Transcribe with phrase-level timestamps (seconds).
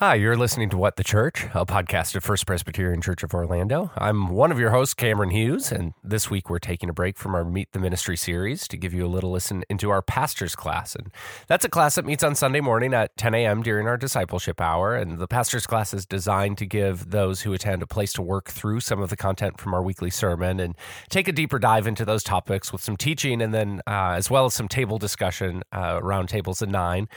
[0.00, 3.90] Hi, you're listening to What the Church, a podcast of First Presbyterian Church of Orlando.
[3.96, 7.34] I'm one of your hosts, Cameron Hughes, and this week we're taking a break from
[7.34, 10.94] our Meet the Ministry series to give you a little listen into our pastor's class.
[10.94, 11.10] And
[11.48, 13.60] that's a class that meets on Sunday morning at 10 a.m.
[13.60, 14.94] during our discipleship hour.
[14.94, 18.50] And the pastor's class is designed to give those who attend a place to work
[18.50, 20.76] through some of the content from our weekly sermon and
[21.10, 24.44] take a deeper dive into those topics with some teaching and then uh, as well
[24.44, 27.08] as some table discussion uh, around tables of nine.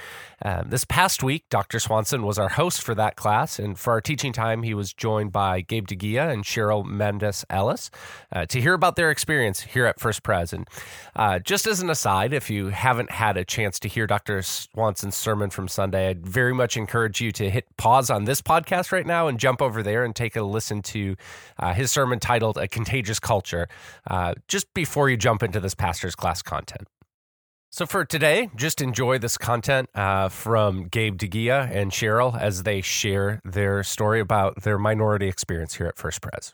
[0.43, 1.79] Uh, this past week, Dr.
[1.79, 3.59] Swanson was our host host for that class.
[3.59, 7.91] And for our teaching time, he was joined by Gabe DeGia and Cheryl Mendes Ellis
[8.32, 10.54] uh, to hear about their experience here at First Pres.
[10.54, 10.69] And
[11.13, 14.41] uh, just as an aside, if you haven't had a chance to hear Dr.
[14.41, 18.93] Swanson's sermon from Sunday, I'd very much encourage you to hit pause on this podcast
[18.93, 21.18] right now and jump over there and take a listen to
[21.60, 23.68] uh, his sermon titled A Contagious Culture
[24.10, 26.88] uh, just before you jump into this pastor's class content.
[27.74, 32.81] So for today, just enjoy this content uh, from Gabe DeGia and Cheryl as they
[32.81, 36.52] share their story about their minority experience here at First Pres.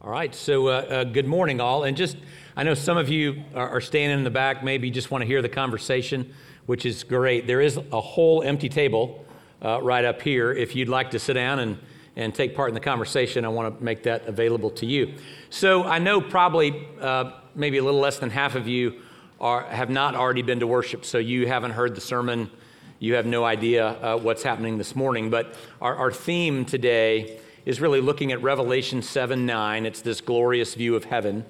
[0.00, 1.82] All right, so uh, uh, good morning, all.
[1.82, 2.18] And just,
[2.56, 5.26] I know some of you are, are standing in the back, maybe just want to
[5.26, 6.32] hear the conversation,
[6.66, 7.48] which is great.
[7.48, 9.24] There is a whole empty table
[9.60, 10.52] uh, right up here.
[10.52, 11.78] If you'd like to sit down and,
[12.14, 15.14] and take part in the conversation, I want to make that available to you.
[15.50, 19.00] So I know probably uh, maybe a little less than half of you
[19.44, 22.50] are, have not already been to worship, so you haven't heard the sermon.
[22.98, 25.28] You have no idea uh, what's happening this morning.
[25.28, 29.84] But our, our theme today is really looking at Revelation 7 9.
[29.84, 31.44] It's this glorious view of heaven.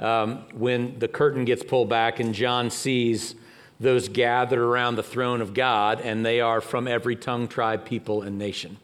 [0.00, 3.36] Um, when the curtain gets pulled back and John sees
[3.78, 8.22] those gathered around the throne of God, and they are from every tongue, tribe, people,
[8.22, 8.78] and nation.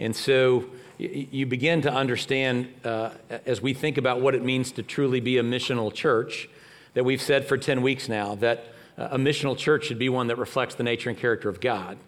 [0.00, 0.64] And so
[0.98, 3.10] you begin to understand uh,
[3.44, 6.48] as we think about what it means to truly be a missional church
[6.96, 10.28] that we've said for 10 weeks now that uh, a missional church should be one
[10.28, 11.98] that reflects the nature and character of God,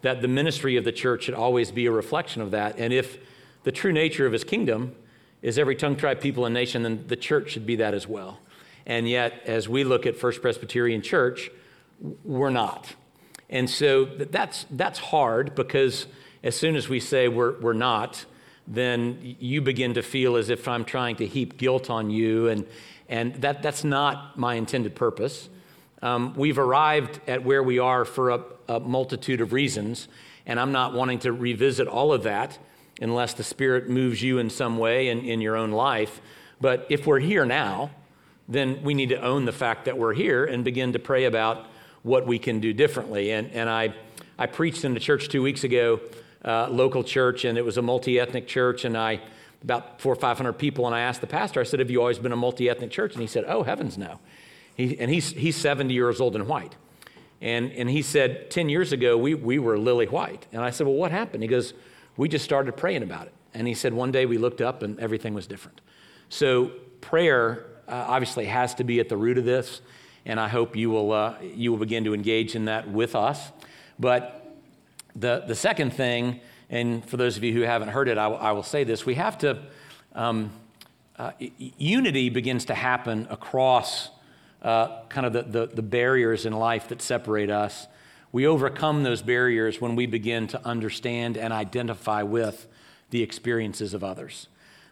[0.00, 2.78] that the ministry of the church should always be a reflection of that.
[2.78, 3.18] And if
[3.64, 4.96] the true nature of his kingdom
[5.42, 8.40] is every tongue, tribe, people, and nation, then the church should be that as well.
[8.86, 11.50] And yet, as we look at First Presbyterian Church,
[12.24, 12.94] we're not.
[13.50, 16.06] And so that's, that's hard because
[16.42, 18.24] as soon as we say we're, we're not,
[18.66, 22.66] then you begin to feel as if I'm trying to heap guilt on you and,
[23.08, 25.48] and that, that's not my intended purpose.
[26.02, 30.08] Um, we've arrived at where we are for a, a multitude of reasons,
[30.46, 32.58] and I'm not wanting to revisit all of that
[33.00, 36.20] unless the Spirit moves you in some way in, in your own life.
[36.60, 37.90] But if we're here now,
[38.48, 41.66] then we need to own the fact that we're here and begin to pray about
[42.02, 43.32] what we can do differently.
[43.32, 43.94] And, and I,
[44.38, 46.00] I preached in the church two weeks ago,
[46.44, 49.20] uh, local church, and it was a multi ethnic church, and I
[49.62, 52.18] about four or 500 people, and I asked the pastor, I said, Have you always
[52.18, 53.12] been a multi ethnic church?
[53.12, 54.20] And he said, Oh, heavens no.
[54.74, 56.76] He, and he's, he's 70 years old and white.
[57.40, 60.46] And, and he said, 10 years ago, we, we were lily white.
[60.52, 61.42] And I said, Well, what happened?
[61.42, 61.74] He goes,
[62.16, 63.32] We just started praying about it.
[63.54, 65.80] And he said, One day we looked up and everything was different.
[66.28, 69.80] So prayer uh, obviously has to be at the root of this.
[70.24, 73.50] And I hope you will, uh, you will begin to engage in that with us.
[73.98, 74.56] But
[75.16, 76.40] the, the second thing
[76.70, 79.06] and for those of you who haven't heard it, I will say this.
[79.06, 79.58] We have to,
[80.14, 80.50] um,
[81.18, 84.10] uh, unity begins to happen across
[84.62, 87.86] uh, kind of the, the, the barriers in life that separate us.
[88.32, 92.66] We overcome those barriers when we begin to understand and identify with
[93.10, 94.48] the experiences of others.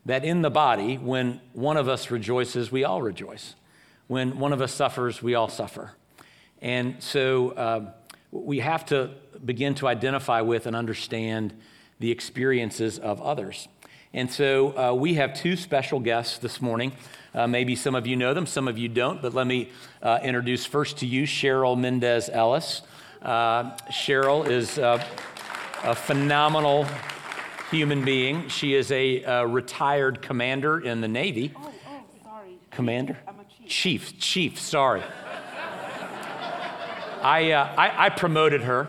[0.07, 3.55] That in the body, when one of us rejoices, we all rejoice.
[4.07, 5.93] When one of us suffers, we all suffer.
[6.63, 7.93] And so uh,
[8.31, 9.11] we have to
[9.45, 11.55] begin to identify with and understand
[11.99, 13.69] the experiences of others.
[14.13, 16.93] And so uh, we have two special guests this morning.
[17.35, 19.71] Uh, maybe some of you know them, some of you don't, but let me
[20.03, 22.83] uh, introduce first to you Cheryl Mendez Ellis.
[23.21, 25.05] Uh, Cheryl is uh,
[25.85, 26.87] a phenomenal
[27.71, 28.49] human being.
[28.49, 31.53] She is a uh, retired commander in the Navy.
[31.57, 32.59] Oh, oh, sorry.
[32.71, 33.19] Commander?
[33.29, 33.69] I'm a chief.
[33.69, 35.03] Chief, chief, sorry.
[37.23, 38.89] I, I, I promoted her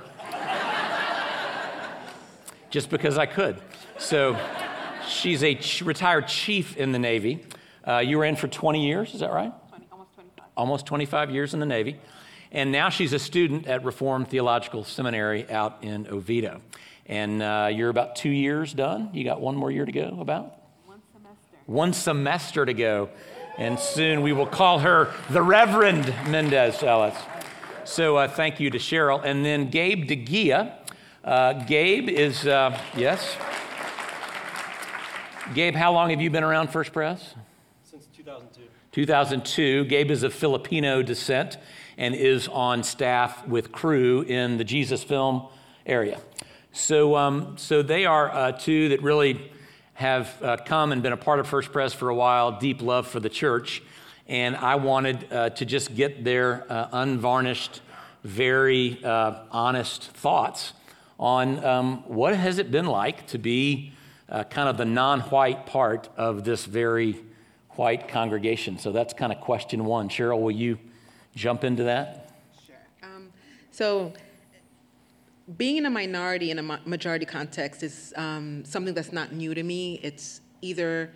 [2.70, 3.62] just because I could.
[3.98, 4.38] So
[5.08, 7.44] she's a ch- retired chief in the Navy.
[7.88, 9.54] Uh, you were in for 20 years, is that right?
[9.70, 10.46] 20, almost 25.
[10.58, 12.00] Almost 25 years in the Navy.
[12.52, 16.62] And now she's a student at Reformed Theological Seminary out in Oviedo.
[17.06, 19.10] And uh, you're about two years done.
[19.14, 20.60] You got one more year to go, about?
[20.86, 21.58] One semester.
[21.66, 23.10] One semester to go.
[23.58, 27.16] And soon we will call her the Reverend Mendez Ellis.
[27.86, 29.22] So uh, thank you to Cheryl.
[29.24, 30.74] And then Gabe DeGia.
[31.28, 33.36] Uh, Gabe is, uh, yes?
[35.54, 37.36] Gabe, how long have you been around First Pres?
[37.84, 38.62] Since 2002.
[38.94, 39.84] 2002.
[39.84, 41.58] Gabe is of Filipino descent
[41.98, 45.50] and is on staff with Cru in the Jesus film
[45.86, 46.22] area.
[46.72, 49.52] So, um, so they are uh, two that really
[49.96, 53.06] have uh, come and been a part of First Pres for a while, deep love
[53.06, 53.84] for the church.
[54.30, 57.82] And I wanted uh, to just get their uh, unvarnished,
[58.24, 60.72] very uh, honest thoughts
[61.20, 63.94] on um, what has it been like to be
[64.30, 67.18] uh, kind of the non-white part of this very
[67.78, 68.78] white congregation.
[68.78, 70.10] So that's kind of question one.
[70.10, 70.78] Cheryl, will you
[71.36, 72.32] jump into that?
[72.66, 72.76] Sure.
[73.04, 73.30] Um,
[73.72, 74.14] so,
[75.58, 79.64] being in a minority in a majority context is um, something that's not new to
[79.64, 79.98] me.
[80.04, 81.10] It's either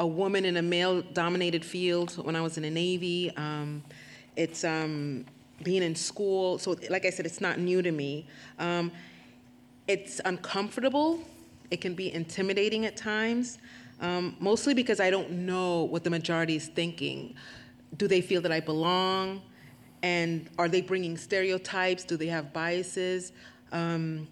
[0.00, 3.84] a woman in a male dominated field when I was in the Navy, um,
[4.34, 5.26] it's um,
[5.62, 6.58] being in school.
[6.58, 8.26] So, like I said, it's not new to me.
[9.88, 11.18] It's uncomfortable,
[11.70, 13.56] it can be intimidating at times,
[14.00, 17.34] um, mostly because I don't know what the majority is thinking.
[17.96, 19.40] Do they feel that I belong?
[20.02, 22.04] And are they bringing stereotypes?
[22.04, 23.32] Do they have biases?
[23.72, 24.28] Um,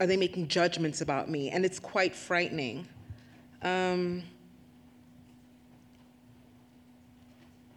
[0.00, 1.50] are they making judgments about me?
[1.50, 2.88] And it's quite frightening.
[3.60, 4.22] Um,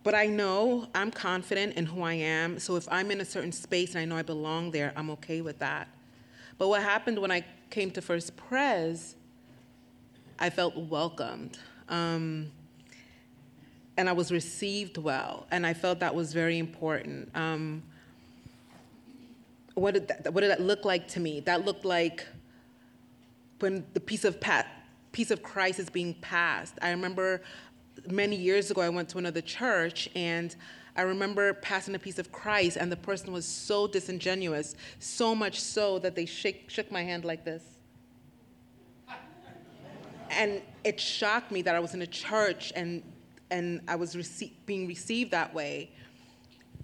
[0.06, 2.60] but I know I'm confident in who I am.
[2.60, 5.42] So if I'm in a certain space and I know I belong there, I'm okay
[5.42, 5.88] with that.
[6.60, 9.16] But what happened when I came to First Pres,
[10.38, 11.58] I felt welcomed.
[11.90, 12.52] Um,
[13.98, 15.48] and I was received well.
[15.50, 17.36] And I felt that was very important.
[17.36, 17.82] Um,
[19.74, 21.40] what did that, what did that look like to me?
[21.40, 22.28] That looked like
[23.58, 24.68] when the peace of pat,
[25.14, 26.76] peace of Christ is being passed.
[26.84, 27.42] I remember
[28.10, 30.56] many years ago I went to another church and
[30.96, 35.60] I remember passing a peace of Christ and the person was so disingenuous, so much
[35.60, 37.64] so that they shake, shook my hand like this.
[40.30, 43.04] And it shocked me that I was in a church and
[43.52, 45.92] and I was rece- being received that way.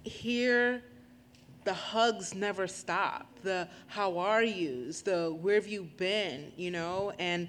[0.04, 0.82] Here
[1.64, 3.26] the hugs never stop.
[3.42, 7.48] The how are yous, the where have you been, you know, and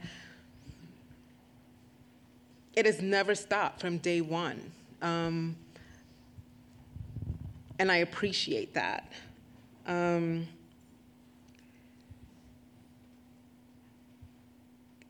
[2.75, 4.71] it has never stopped from day one.
[5.01, 5.55] Um,
[7.79, 9.11] and I appreciate that.
[9.85, 10.47] Um,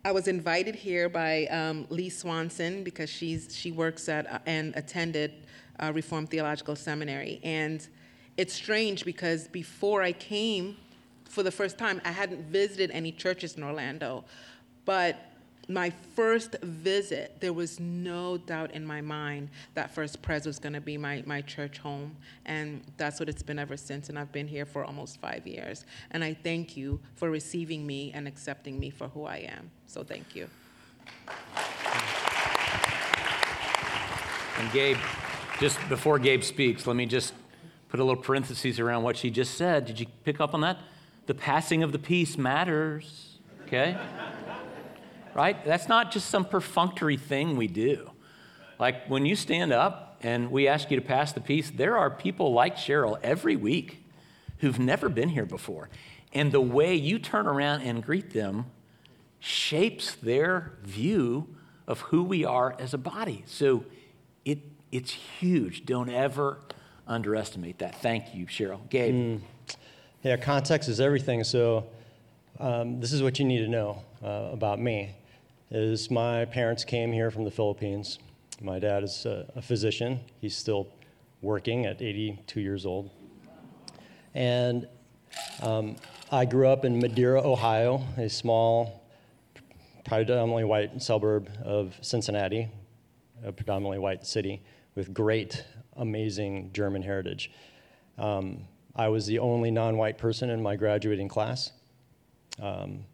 [0.06, 4.75] I was invited here by um, Lee Swanson because she's she works at uh, and
[4.75, 5.31] attended
[5.80, 7.88] uh, Reformed Theological Seminary, and
[8.36, 10.75] it's strange because before I came
[11.25, 14.25] for the first time, I hadn't visited any churches in Orlando.
[14.86, 15.32] But
[15.69, 20.74] my first visit, there was no doubt in my mind that First Pres was going
[20.74, 22.18] to be my, my church home.
[22.45, 24.10] And that's what it's been ever since.
[24.10, 25.86] And I've been here for almost five years.
[26.12, 29.71] And I thank you for receiving me and accepting me for who I am.
[29.88, 30.50] So thank you.
[34.59, 34.98] And Gabe,
[35.59, 37.33] just before Gabe speaks, let me just
[37.89, 39.86] put a little parentheses around what she just said.
[39.86, 40.77] Did you pick up on that?
[41.25, 43.98] The passing of the peace matters, okay?
[45.35, 45.63] Right?
[45.65, 48.12] That's not just some perfunctory thing we do.
[48.80, 52.09] Like when you stand up and we ask you to pass the peace, there are
[52.09, 54.03] people like Cheryl every week
[54.59, 55.89] who've never been here before.
[56.33, 58.65] And the way you turn around and greet them
[59.39, 61.56] shapes their view
[61.88, 63.44] of who we are as a body.
[63.45, 63.83] So
[64.45, 64.59] it,
[64.91, 65.85] it's huge.
[65.85, 66.59] Don't ever
[67.07, 68.01] underestimate that.
[68.01, 68.89] Thank you, Cheryl.
[68.89, 69.13] Gabe.
[69.13, 69.41] Mm.
[70.24, 71.44] Yeah, context is everything.
[71.44, 71.88] So
[72.59, 75.13] um, this is what you need to know uh, about me.
[75.75, 78.19] Is my parents came here from the Philippines.
[78.61, 80.19] My dad is a, a physician.
[80.39, 80.87] He's still
[81.42, 83.09] working at 82 years old.
[84.35, 84.87] And
[85.63, 85.95] um,
[86.31, 89.03] I grew up in Madeira, Ohio, a small,
[90.06, 92.69] predominantly white suburb of Cincinnati,
[93.44, 94.61] a predominantly white city
[94.94, 95.65] with great
[95.95, 97.49] amazing German heritage.
[98.19, 101.71] Um, I was the only non white person in my graduating class.
[102.61, 103.06] Um,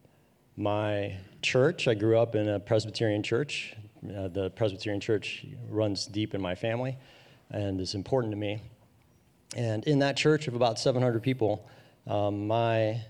[0.58, 3.76] my church, I grew up in a Presbyterian church.
[4.04, 6.98] Uh, the Presbyterian church runs deep in my family
[7.52, 8.62] and is important to me.
[9.56, 11.68] And in that church of about 700 people,
[12.08, 13.02] um, my,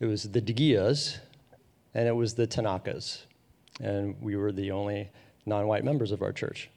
[0.00, 1.18] it was the Degias
[1.94, 3.22] and it was the Tanakas.
[3.80, 5.10] And we were the only
[5.46, 6.70] non white members of our church.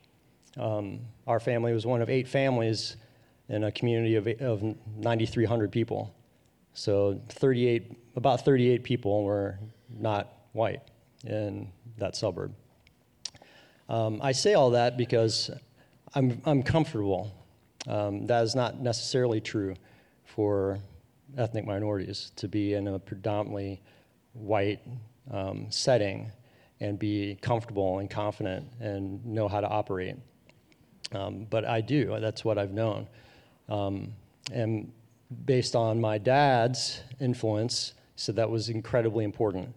[0.57, 2.97] Um, our family was one of eight families
[3.49, 6.13] in a community of, of 9,300 people.
[6.73, 9.59] So 38, about 38 people were
[9.99, 10.81] not white
[11.23, 12.53] in that suburb.
[13.87, 15.49] Um, I say all that because
[16.13, 17.33] I'm, I'm comfortable.
[17.87, 19.75] Um, that is not necessarily true
[20.25, 20.79] for
[21.37, 23.81] ethnic minorities to be in a predominantly
[24.33, 24.81] white
[25.31, 26.31] um, setting
[26.79, 30.15] and be comfortable and confident and know how to operate.
[31.13, 32.17] Um, but I do.
[32.19, 33.07] That's what I've known.
[33.69, 34.13] Um,
[34.51, 34.91] and
[35.45, 39.73] based on my dad's influence, so that was incredibly important.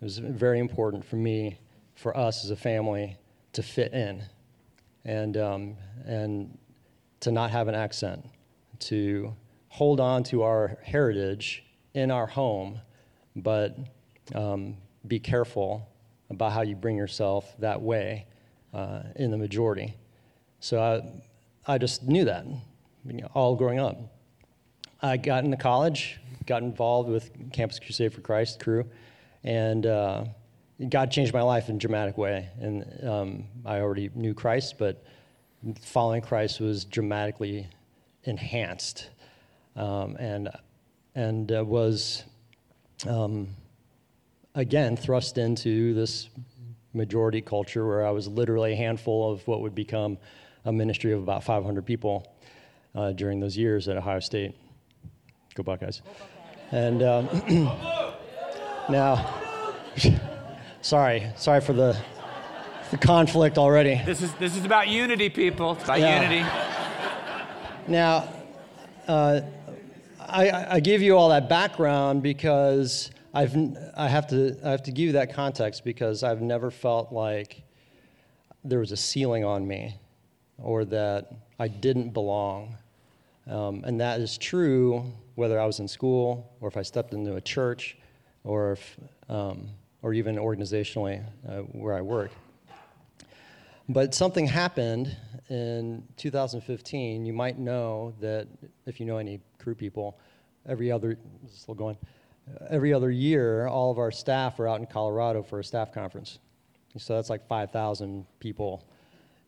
[0.00, 1.58] It was very important for me,
[1.94, 3.16] for us as a family,
[3.54, 4.22] to fit in,
[5.04, 6.58] and um, and
[7.20, 8.24] to not have an accent,
[8.80, 9.34] to
[9.68, 12.80] hold on to our heritage in our home,
[13.34, 13.76] but
[14.34, 14.76] um,
[15.06, 15.88] be careful
[16.30, 18.26] about how you bring yourself that way
[18.74, 19.94] uh, in the majority.
[20.60, 20.80] So
[21.66, 22.44] I, I just knew that
[23.06, 23.98] you know, all growing up.
[25.00, 28.84] I got into college, got involved with Campus Crusade for Christ Cru,
[29.46, 30.24] and uh,
[30.88, 32.48] God changed my life in a dramatic way.
[32.60, 35.02] And um, I already knew Christ, but
[35.80, 37.68] following Christ was dramatically
[38.24, 39.08] enhanced,
[39.76, 40.50] um, and
[41.14, 42.24] and uh, was
[43.06, 43.48] um,
[44.54, 46.28] again thrust into this
[46.92, 50.18] majority culture where I was literally a handful of what would become
[50.64, 52.34] a ministry of about 500 people
[52.94, 54.54] uh, during those years at Ohio State.
[55.54, 56.02] Go Buckeyes.
[56.72, 57.28] And um,
[58.88, 59.34] now,
[60.80, 61.96] sorry, sorry for the,
[62.90, 64.00] the conflict already.
[64.04, 65.72] This is this is about unity, people.
[65.72, 66.22] It's about Yeah.
[66.22, 66.48] unity.
[67.88, 68.28] Now,
[69.06, 69.40] uh,
[70.20, 73.56] I, I give you all that background because I've,
[73.96, 77.62] I, have to, I have to give you that context because I've never felt like
[78.64, 79.96] there was a ceiling on me
[80.58, 82.76] or that I didn't belong.
[83.46, 87.36] Um, and that is true whether I was in school or if I stepped into
[87.36, 87.96] a church
[88.46, 88.96] or, if,
[89.28, 89.68] um,
[90.02, 92.30] or even organizationally uh, where I work.
[93.88, 95.14] But something happened
[95.48, 97.24] in 2015.
[97.24, 98.48] You might know that
[98.86, 100.18] if you know any Cru people,
[100.66, 101.18] every other
[101.52, 101.96] still going.
[102.70, 106.38] Every other year, all of our staff are out in Colorado for a staff conference.
[106.96, 108.88] So that's like 5,000 people,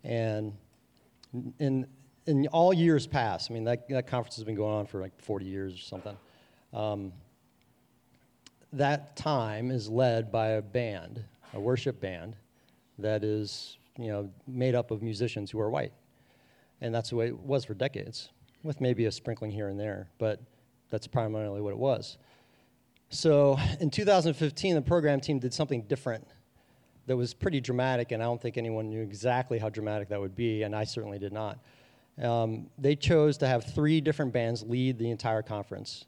[0.05, 0.53] and
[1.59, 1.87] in
[2.27, 5.19] in all years past, I mean that that conference has been going on for like
[5.23, 6.17] 40 years or something.
[6.75, 7.13] Um,
[8.73, 11.23] that time is led by a band,
[11.55, 12.37] a worship band,
[12.99, 15.93] that is you know made up of musicians who are white,
[16.81, 18.31] and that's the way it was for decades,
[18.63, 20.41] with maybe a sprinkling here and there, but
[20.91, 22.19] that's primarily what it was.
[23.11, 26.27] So in 2015, the program team did something different
[27.07, 30.37] that was pretty dramatic, and I don't think anyone knew exactly how dramatic that would
[30.37, 31.59] be, and I certainly did not.
[32.23, 36.05] Um, they chose to have three different bands lead the entire conference.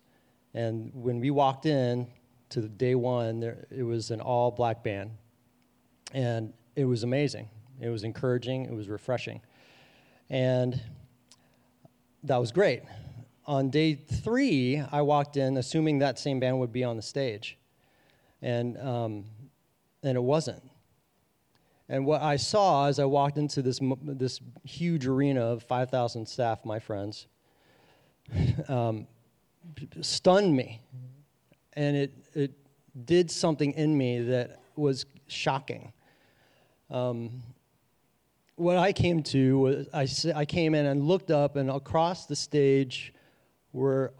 [0.52, 2.07] And when we walked in
[2.50, 5.12] to day one, there, it was an all black band.
[6.12, 7.49] And it was amazing.
[7.80, 9.40] It was encouraging, it was refreshing.
[10.28, 10.80] And
[12.25, 12.83] that was great.
[13.47, 17.57] On day three, I walked in assuming that same band would be on the stage.
[18.42, 19.25] And, um,
[20.02, 20.62] and it wasn't.
[21.88, 26.64] And what I saw as I walked into this, this huge arena of 5,000 staff,
[26.64, 27.26] my friends,
[28.69, 29.07] um,
[30.00, 30.80] stunned me.
[31.74, 32.52] And it, it
[33.04, 35.92] did something in me that was shocking.
[36.90, 37.42] Um,
[38.56, 40.06] what I came to was I,
[40.40, 43.14] I came in and looked up, and across the stage
[43.72, 44.12] were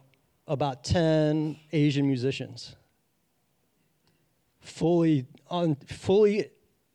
[0.47, 2.75] about 10 Asian musicians,
[4.61, 6.51] fully, on, fully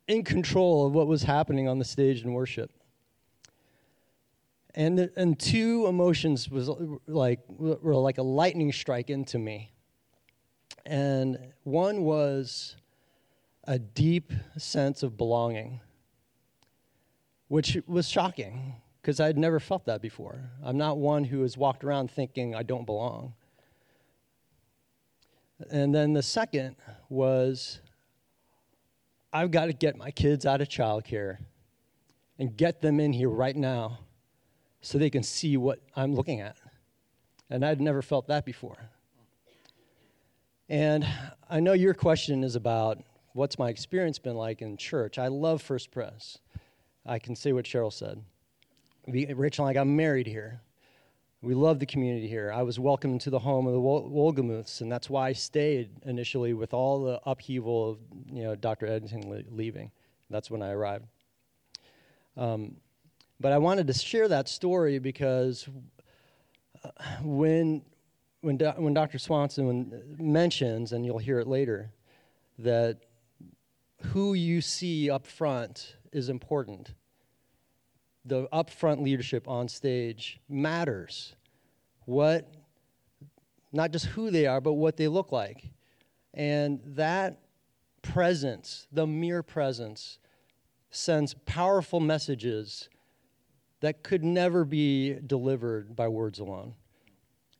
[0.08, 2.70] in control of what was happening on the stage in worship.
[4.74, 6.68] And, the, and two emotions was
[7.06, 9.72] like, were like a lightning strike into me.
[10.86, 12.76] And one was
[13.64, 15.80] a deep sense of belonging,
[17.48, 20.38] which was shocking because I'd never felt that before.
[20.62, 23.34] I'm not one who has walked around thinking I don't belong.
[25.70, 26.76] And then the second
[27.08, 27.80] was
[29.32, 31.38] I've got to get my kids out of childcare
[32.38, 33.98] and get them in here right now
[34.82, 36.56] so they can see what I'm looking at.
[37.50, 38.90] And I'd never felt that before.
[40.68, 41.06] And
[41.48, 43.02] I know your question is about
[43.34, 45.18] what's my experience been like in church.
[45.18, 46.38] I love First Pres.
[47.04, 48.20] I can say what Cheryl said.
[49.06, 50.60] We, Rachel and I got married here.
[51.40, 52.50] We love the community here.
[52.52, 55.90] I was welcomed to the home of the Wol- Wolgemuths, and that's why I stayed
[56.04, 57.98] initially with all the upheaval of
[58.32, 58.86] you know Dr.
[58.86, 59.92] Edington le- leaving.
[60.30, 61.04] That's when I arrived.
[62.36, 62.78] Um,
[63.38, 65.68] but I wanted to share that story because
[66.82, 66.90] uh,
[67.22, 67.82] when
[68.46, 69.18] when, Do- when Dr.
[69.18, 71.90] Swanson mentions, and you'll hear it later,
[72.60, 73.00] that
[74.12, 76.94] who you see up front is important.
[78.24, 81.34] The upfront leadership on stage matters.
[82.04, 82.48] What,
[83.72, 85.72] not just who they are, but what they look like.
[86.32, 87.40] And that
[88.00, 90.20] presence, the mere presence,
[90.90, 92.88] sends powerful messages
[93.80, 96.74] that could never be delivered by words alone.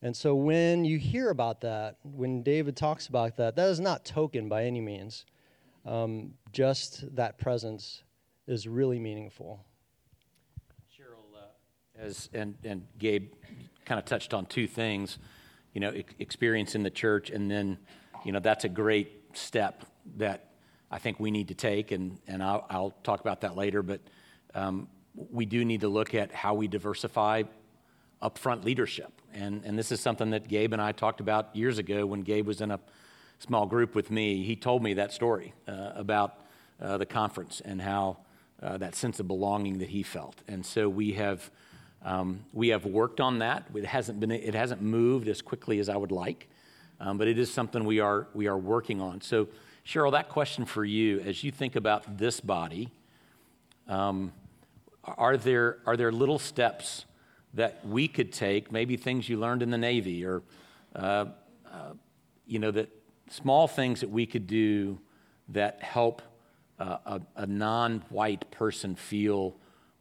[0.07, 4.05] And so when you hear about that, when David talks about that, that is not
[4.05, 5.25] token by any means.
[5.85, 8.03] Um, just that presence
[8.47, 9.65] is really meaningful.
[10.97, 13.33] Cheryl, uh, as and and Gabe
[13.83, 15.17] kind of touched on two things,
[15.73, 17.77] you know, ex- experience in the church, and then,
[18.23, 19.83] you know, that's a great step
[20.15, 20.51] that
[20.89, 23.83] I think we need to take, and and I'll, I'll talk about that later.
[23.83, 23.99] But
[24.55, 27.43] um, we do need to look at how we diversify
[28.21, 32.05] upfront leadership, and and this is something that Gabe and I talked about years ago
[32.05, 32.79] when Gabe was in a
[33.39, 34.43] small group with me.
[34.43, 36.39] He told me that story uh, about
[36.81, 38.17] uh, the conference and how
[38.61, 40.35] uh, that sense of belonging that he felt.
[40.47, 41.49] And so we have,
[42.03, 43.65] um, we have worked on that.
[43.75, 46.47] It hasn't, been, it hasn't moved as quickly as I would like,
[46.99, 49.21] um, but it is something we are, we are working on.
[49.21, 49.47] So,
[49.85, 52.89] Cheryl, that question for you, as you think about this body,
[53.87, 54.33] um,
[55.03, 57.05] are, there, are there little steps
[57.57, 60.43] that we could take, maybe things you learned in the Navy or,
[60.95, 61.25] uh,
[61.65, 61.93] uh,
[62.45, 62.87] you know, that
[63.31, 64.99] small things that we could do
[65.49, 66.21] that help
[66.79, 69.55] uh, a, a non white person feel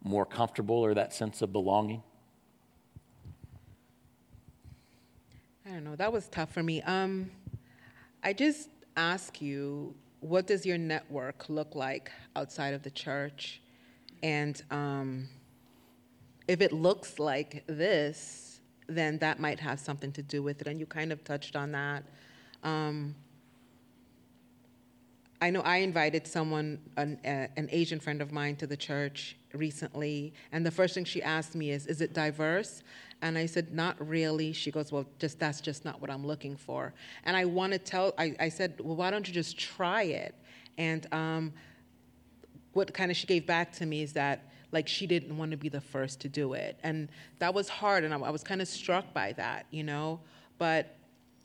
[0.05, 2.03] more comfortable or that sense of belonging?
[5.65, 5.97] I don't know.
[5.97, 6.83] That was tough for me.
[6.83, 7.31] Um,
[8.23, 13.63] I just ask you, what does your network look like outside of the church?
[14.23, 15.29] And um,
[16.49, 20.67] if it looks like this, then that might have something to do with it.
[20.67, 22.05] And you kind of touched on that.
[22.63, 23.15] Um,
[25.41, 29.37] I know I invited someone, an, uh, an Asian friend of mine, to the church
[29.53, 32.83] recently, and the first thing she asked me is, "Is it diverse?"
[33.21, 36.57] And I said, "Not really." She goes, "Well, just that's just not what I'm looking
[36.57, 40.05] for." And I want to tell, I, I said, "Well, why don't you just try
[40.05, 40.35] it?"
[40.79, 41.53] And um,
[42.73, 45.57] what kind of she gave back to me is that like she didn't want to
[45.57, 47.09] be the first to do it, and
[47.39, 50.21] that was hard, and I, I was kind of struck by that, you know,
[50.59, 50.97] but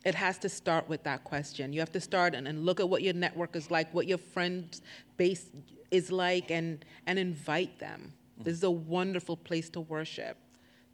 [0.03, 1.73] it has to start with that question.
[1.73, 4.17] You have to start and, and look at what your network is like, what your
[4.17, 4.79] friend
[5.17, 5.45] base
[5.91, 8.13] is like, and, and invite them.
[8.33, 8.43] Mm-hmm.
[8.43, 10.37] This is a wonderful place to worship.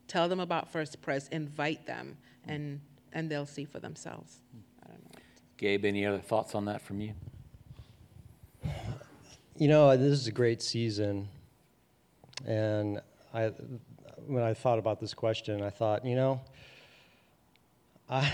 [0.08, 2.52] Tell them about First Pres, invite them, mm-hmm.
[2.52, 2.82] and,
[3.14, 4.42] and they'll see for themselves.
[4.56, 4.62] Mm.
[4.84, 5.20] I don't know.
[5.58, 7.14] Gabe, any other thoughts on that from you?
[9.58, 11.30] You know, this is a great season.
[12.48, 13.02] And
[13.34, 13.52] I,
[14.26, 16.42] when I thought about this question, I thought, you know,
[18.10, 18.32] I,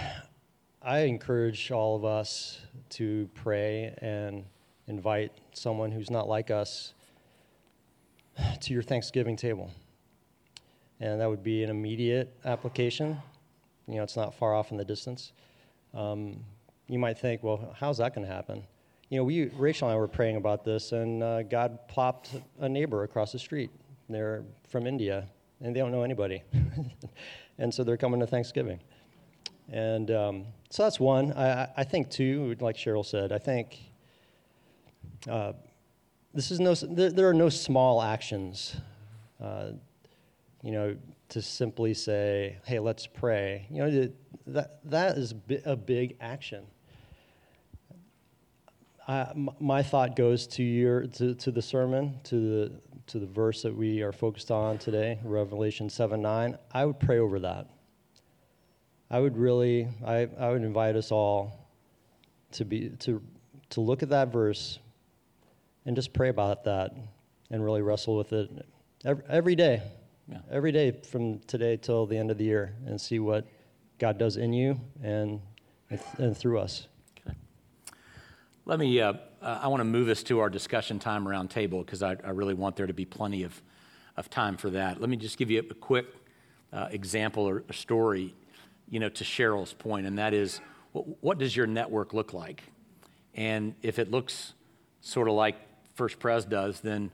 [0.81, 4.45] I encourage all of us to pray and
[4.87, 6.93] invite someone who's not like us
[8.61, 9.71] to your Thanksgiving table.
[10.99, 13.17] And that would be an immediate application.
[13.87, 15.33] You know, it's not far off in the distance.
[15.93, 16.43] Um,
[16.87, 18.63] you might think, well, how's that going to happen?
[19.09, 22.69] You know, we, Rachel and I were praying about this, and uh, God plopped a
[22.69, 23.71] neighbor across the street.
[24.09, 25.27] They're from India,
[25.61, 26.43] and they don't know anybody.
[27.57, 28.79] and so they're coming to Thanksgiving.
[29.71, 31.31] And um, so that's one.
[31.33, 33.79] I, I think, too, like Cheryl said, I think
[35.29, 35.53] uh,
[36.33, 38.75] this is no, there, there, are no small actions.
[39.41, 39.71] Uh,
[40.61, 40.95] you know,
[41.29, 43.67] to simply say, hey, let's pray.
[43.69, 44.09] You know,
[44.47, 45.33] that, that is
[45.65, 46.65] a big action.
[49.07, 53.61] I, my thought goes to your to, to the sermon to the to the verse
[53.63, 56.57] that we are focused on today, Revelation seven nine.
[56.71, 57.67] I would pray over that.
[59.11, 61.69] I would really, I, I would invite us all
[62.53, 63.21] to be to
[63.71, 64.79] to look at that verse
[65.85, 66.95] and just pray about that
[67.51, 68.49] and really wrestle with it
[69.03, 69.81] every, every day,
[70.29, 70.39] yeah.
[70.49, 73.45] every day from today till the end of the year, and see what
[73.99, 75.41] God does in you and
[76.17, 76.87] and through us.
[78.65, 79.01] Let me.
[79.01, 82.29] Uh, I want to move us to our discussion time around table because I, I,
[82.29, 83.61] really want there to be plenty of
[84.15, 85.01] of time for that.
[85.01, 86.05] Let me just give you a quick
[86.71, 88.33] uh, example or a story
[88.89, 90.61] you know, to Cheryl's point, and that is,
[90.93, 92.63] what, what does your network look like?
[93.35, 94.53] And if it looks
[95.01, 95.57] sort of like
[95.95, 97.11] First Pres does, then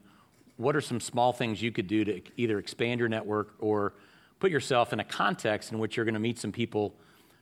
[0.56, 3.94] what are some small things you could do to either expand your network or
[4.38, 6.94] put yourself in a context in which you're going to meet some people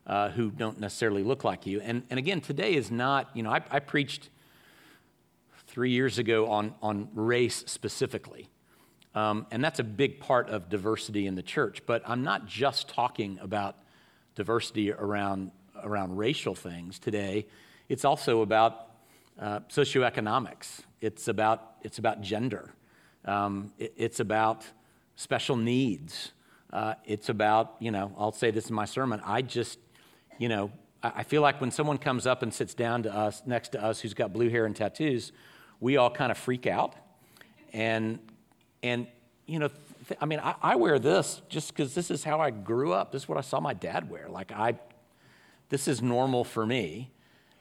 [0.08, 1.80] uh, who don't necessarily look like you?
[1.80, 4.30] And, and again, today is not, you know, I, I preached
[5.66, 8.48] three years ago on, on race specifically.
[9.14, 11.82] Um, and that's a big part of diversity in the church.
[11.86, 13.76] But I'm not just talking about
[14.34, 15.50] diversity around,
[15.82, 17.46] around racial things today,
[17.88, 18.86] it's also about
[19.38, 20.80] uh, socioeconomics.
[21.00, 22.72] It's about, it's about gender.
[23.24, 24.64] Um, it, it's about
[25.16, 26.32] special needs.
[26.72, 29.20] Uh, it's about, you know, I'll say this in my sermon.
[29.24, 29.78] I just,
[30.38, 30.70] you know,
[31.02, 34.00] I, feel like when someone comes up and sits down to us, next to us,
[34.00, 35.32] who's got blue hair and tattoos,
[35.80, 36.94] we all kind of freak out.
[37.72, 38.18] And,
[38.82, 39.06] and
[39.46, 39.68] you know,
[40.08, 43.12] th- I mean, I, I wear this just because this is how I grew up.
[43.12, 44.28] This is what I saw my dad wear.
[44.28, 44.74] Like, I,
[45.68, 47.10] this is normal for me.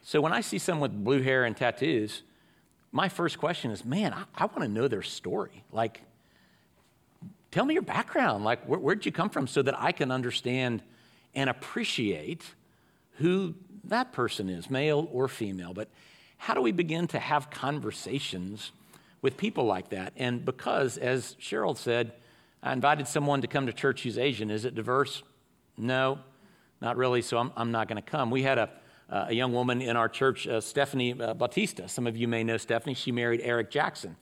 [0.01, 2.23] So when I see someone with blue hair and tattoos,
[2.91, 5.63] my first question is, man, I, I want to know their story.
[5.71, 6.01] Like,
[7.51, 8.43] tell me your background.
[8.43, 10.81] Like, where, where'd you come from so that I can understand
[11.35, 12.43] and appreciate
[13.17, 15.73] who that person is, male or female.
[15.73, 15.89] But
[16.37, 18.71] how do we begin to have conversations
[19.21, 20.13] with people like that?
[20.15, 22.13] And because, as Cheryl said,
[22.61, 24.49] I invited someone to come to church who's Asian.
[24.49, 25.23] Is it diverse?
[25.77, 26.19] No,
[26.81, 28.29] not really, so I'm, I'm not going to come.
[28.29, 28.69] We had a,
[29.09, 31.87] uh, a young woman in our church, uh, Stephanie uh, Bautista.
[31.87, 32.93] Some of you may know Stephanie.
[32.93, 34.15] She married Eric Jackson.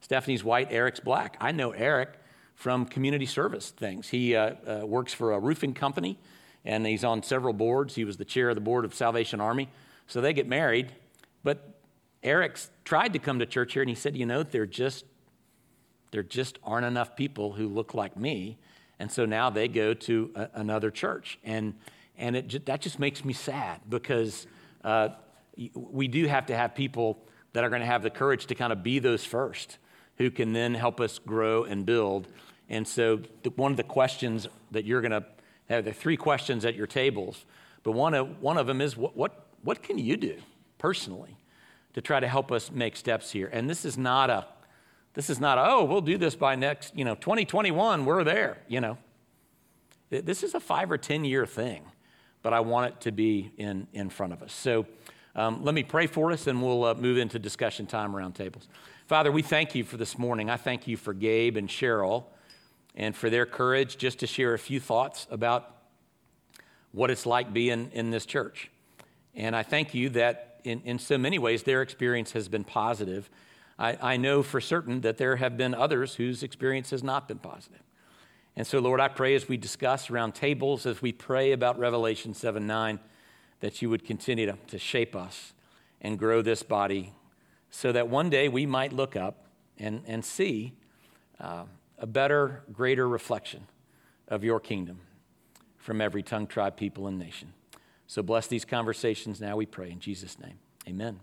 [0.00, 1.36] Stephanie's white, Eric's black.
[1.40, 2.14] I know Eric
[2.54, 4.08] from community service things.
[4.08, 6.18] He uh, uh, works for a roofing company
[6.64, 7.94] and he's on several boards.
[7.94, 9.68] He was the chair of the board of Salvation Army.
[10.06, 10.92] So they get married,
[11.42, 11.80] but
[12.22, 15.04] Eric's tried to come to church here and he said, you know, there just
[16.12, 18.58] there just aren't enough people who look like me.
[18.98, 21.38] And so now they go to a, another church.
[21.42, 21.74] And,
[22.16, 24.46] and it just, that just makes me sad because
[24.84, 25.08] uh,
[25.74, 27.18] we do have to have people
[27.54, 29.78] that are going to have the courage to kind of be those first
[30.18, 32.28] who can then help us grow and build.
[32.68, 35.24] And so, the, one of the questions that you're going to
[35.68, 37.44] have the three questions at your tables,
[37.82, 40.36] but one of, one of them is what, what, what can you do
[40.78, 41.36] personally
[41.94, 43.48] to try to help us make steps here?
[43.52, 44.46] And this is not a,
[45.14, 48.58] this is not, a, oh, we'll do this by next, you know, 2021, we're there,
[48.68, 48.98] you know.
[50.10, 51.82] This is a five or 10 year thing,
[52.42, 54.52] but I want it to be in, in front of us.
[54.52, 54.86] So
[55.34, 58.68] um, let me pray for us and we'll uh, move into discussion time around tables.
[59.06, 60.50] Father, we thank you for this morning.
[60.50, 62.24] I thank you for Gabe and Cheryl
[62.94, 65.76] and for their courage just to share a few thoughts about
[66.92, 68.70] what it's like being in this church.
[69.34, 73.30] And I thank you that in, in so many ways their experience has been positive.
[73.78, 77.38] I, I know for certain that there have been others whose experience has not been
[77.38, 77.82] positive.
[78.54, 82.34] And so, Lord, I pray as we discuss around tables, as we pray about Revelation
[82.34, 83.00] 7 9,
[83.60, 85.54] that you would continue to, to shape us
[86.02, 87.14] and grow this body
[87.70, 89.46] so that one day we might look up
[89.78, 90.74] and, and see
[91.40, 91.64] uh,
[92.02, 93.68] a better, greater reflection
[94.26, 95.00] of your kingdom
[95.76, 97.54] from every tongue, tribe, people, and nation.
[98.08, 100.58] So bless these conversations now, we pray, in Jesus' name.
[100.86, 101.20] Amen.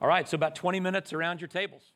[0.00, 1.91] All right, so about 20 minutes around your tables.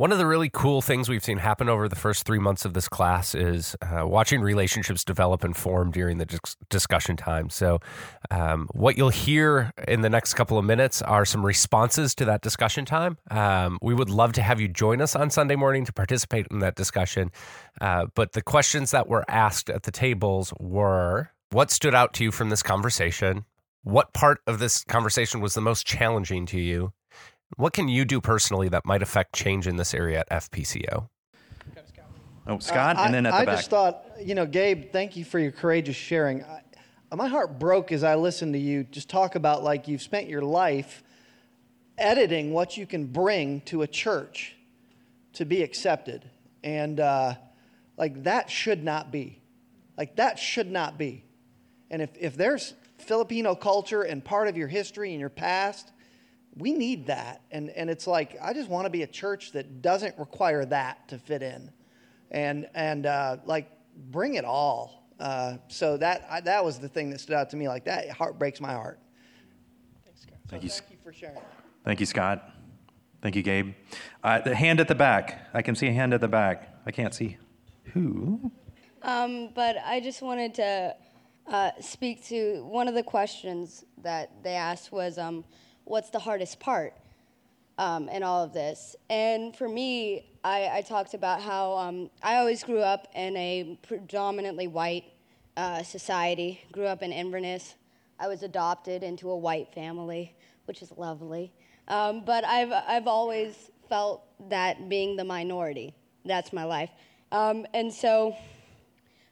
[0.00, 2.72] One of the really cool things we've seen happen over the first three months of
[2.72, 7.50] this class is uh, watching relationships develop and form during the dis- discussion time.
[7.50, 7.80] So,
[8.30, 12.40] um, what you'll hear in the next couple of minutes are some responses to that
[12.40, 13.18] discussion time.
[13.30, 16.60] Um, we would love to have you join us on Sunday morning to participate in
[16.60, 17.30] that discussion.
[17.78, 22.24] Uh, but the questions that were asked at the tables were what stood out to
[22.24, 23.44] you from this conversation?
[23.82, 26.94] What part of this conversation was the most challenging to you?
[27.56, 31.08] What can you do personally that might affect change in this area at FPCO?
[32.46, 33.54] Oh, Scott, and then at the I back.
[33.54, 36.42] I just thought, you know, Gabe, thank you for your courageous sharing.
[36.42, 36.62] I,
[37.14, 40.42] my heart broke as I listened to you just talk about like you've spent your
[40.42, 41.02] life
[41.98, 44.56] editing what you can bring to a church
[45.34, 46.28] to be accepted.
[46.64, 47.34] And uh,
[47.96, 49.42] like that should not be.
[49.96, 51.24] Like that should not be.
[51.90, 55.92] And if, if there's Filipino culture and part of your history and your past,
[56.56, 57.42] we need that.
[57.50, 61.08] And, and it's like, I just want to be a church that doesn't require that
[61.08, 61.70] to fit in.
[62.30, 63.70] And, and uh, like,
[64.10, 65.08] bring it all.
[65.18, 67.68] Uh, so that, I, that was the thing that stood out to me.
[67.68, 68.98] Like, that heart breaks my heart.
[70.04, 70.38] Thanks, Scott.
[70.48, 70.70] Thank so you.
[70.70, 71.38] Thank you for sharing.
[71.84, 72.50] Thank you, Scott.
[73.22, 73.74] Thank you, Gabe.
[74.24, 75.48] Uh, the hand at the back.
[75.52, 76.74] I can see a hand at the back.
[76.86, 77.36] I can't see
[77.92, 78.50] who.
[79.02, 80.96] Um, but I just wanted to
[81.46, 85.44] uh, speak to one of the questions that they asked was, um,
[85.90, 86.94] what's the hardest part
[87.76, 88.94] um, in all of this?
[89.10, 93.76] And for me, I, I talked about how um, I always grew up in a
[93.82, 95.06] predominantly white
[95.56, 97.74] uh, society, grew up in Inverness.
[98.20, 100.32] I was adopted into a white family,
[100.66, 101.52] which is lovely.
[101.88, 105.92] Um, but I've, I've always felt that being the minority,
[106.24, 106.90] that's my life.
[107.32, 108.36] Um, and so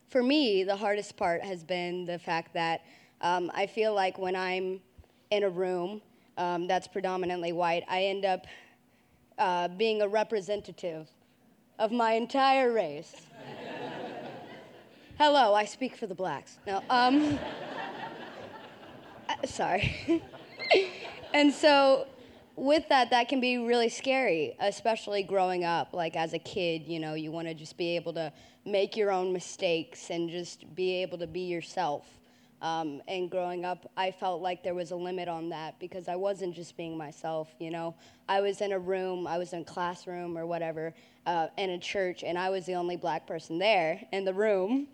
[0.09, 2.81] for me, the hardest part has been the fact that
[3.21, 4.81] um, I feel like when I'm
[5.31, 6.01] in a room
[6.39, 8.47] um, that's predominantly white, I end up
[9.39, 11.09] uh, being a representative
[11.79, 13.15] of my entire race.
[15.19, 16.59] Hello, I speak for the blacks.
[16.67, 17.39] No, um,
[19.45, 20.23] sorry.
[21.35, 22.07] and so,
[22.55, 25.93] with that, that can be really scary, especially growing up.
[25.93, 28.33] Like as a kid, you know, you want to just be able to
[28.65, 32.18] make your own mistakes and just be able to be yourself.
[32.61, 36.17] Um, and growing up, I felt like there was a limit on that because I
[36.17, 37.49] wasn't just being myself.
[37.61, 37.95] You know,
[38.29, 40.93] I was in a room, I was in a classroom or whatever,
[41.27, 44.89] uh, in a church, and I was the only black person there in the room.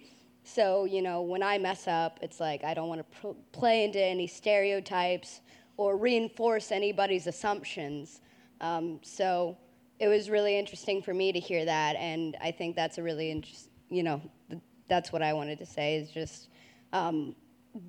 [0.44, 3.84] So, you know, when I mess up, it's like I don't want to pr- play
[3.84, 5.40] into any stereotypes
[5.78, 8.20] or reinforce anybody's assumptions.
[8.60, 9.56] Um, so
[9.98, 13.30] it was really interesting for me to hear that, and I think that's a really
[13.30, 16.48] interesting, you know, th- that's what I wanted to say is just
[16.92, 17.34] um,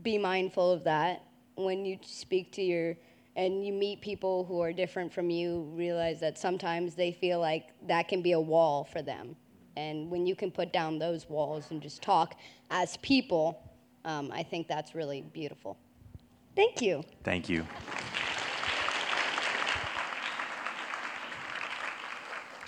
[0.01, 1.23] be mindful of that
[1.55, 2.95] when you speak to your
[3.37, 7.69] and you meet people who are different from you realize that sometimes they feel like
[7.87, 9.35] that can be a wall for them
[9.77, 12.35] and when you can put down those walls and just talk
[12.71, 13.61] as people
[14.05, 15.77] um, i think that's really beautiful
[16.55, 17.65] thank you Thank you.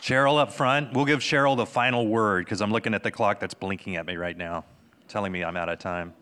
[0.07, 0.93] Cheryl up front.
[0.93, 4.05] We'll give Cheryl the final word because I'm looking at the clock that's blinking at
[4.05, 4.63] me right now,
[5.09, 6.13] telling me I'm out of time.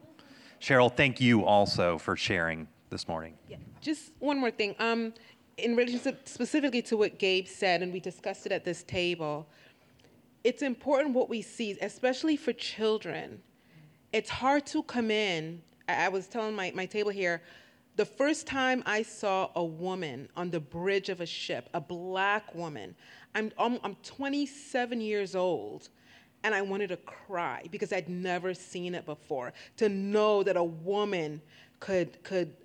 [0.62, 3.34] Cheryl, thank you also for sharing this morning.
[3.82, 4.76] Just one more thing.
[4.80, 5.14] Um,
[5.58, 9.48] in relation specifically to what Gabe said, and we discussed it at this table,
[10.44, 13.42] it's important what we see, especially for children.
[14.12, 15.62] It's hard to come in.
[15.88, 17.42] I, I was telling my, my table here,
[17.96, 22.54] the first time I saw a woman on the bridge of a ship, a black
[22.54, 22.96] woman,
[23.34, 25.90] I'm, I'm, I'm 27 years old
[26.46, 29.52] and I wanted to cry because I'd never seen it before.
[29.78, 31.42] To know that a woman
[31.80, 32.56] could could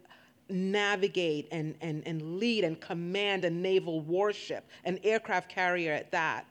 [0.50, 6.44] navigate and, and, and lead and command a naval warship, an aircraft carrier at that,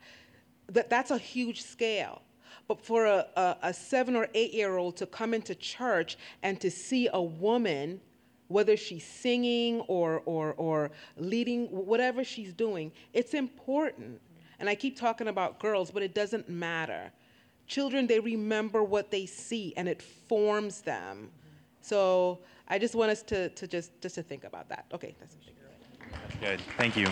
[0.70, 2.20] that that's a huge scale.
[2.66, 6.60] But for a, a, a seven or eight year old to come into church and
[6.60, 8.00] to see a woman,
[8.48, 14.20] whether she's singing or, or, or leading, whatever she's doing, it's important.
[14.60, 17.10] And I keep talking about girls, but it doesn't matter.
[17.66, 21.30] Children, they remember what they see and it forms them.
[21.80, 24.84] So I just want us to, to just, just to think about that.
[24.92, 25.36] Okay, that's
[26.40, 26.60] Good.
[26.76, 27.06] Thank you.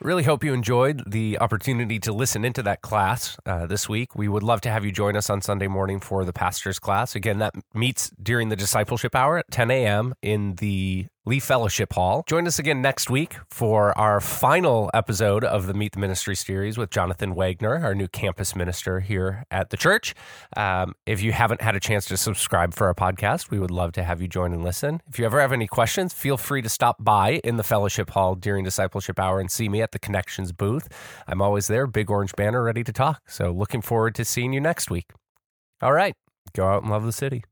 [0.00, 4.14] Really hope you enjoyed the opportunity to listen into that class uh, this week.
[4.14, 7.16] We would love to have you join us on Sunday morning for the pastor's class.
[7.16, 10.14] Again, that meets during the discipleship hour at 10 a.m.
[10.22, 12.24] in the Lee Fellowship Hall.
[12.26, 16.78] Join us again next week for our final episode of the Meet the Ministry series
[16.78, 20.14] with Jonathan Wagner, our new campus minister here at the church.
[20.56, 23.92] Um, if you haven't had a chance to subscribe for our podcast, we would love
[23.92, 25.02] to have you join and listen.
[25.06, 28.34] If you ever have any questions, feel free to stop by in the Fellowship Hall
[28.34, 30.88] during discipleship hour and see me at the Connections booth.
[31.26, 33.20] I'm always there, big orange banner ready to talk.
[33.28, 35.10] So looking forward to seeing you next week.
[35.82, 36.14] All right,
[36.54, 37.44] go out and love the city.